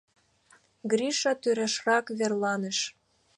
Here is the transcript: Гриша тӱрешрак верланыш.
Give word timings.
Гриша 0.91 1.33
тӱрешрак 1.41 2.05
верланыш. 2.17 2.79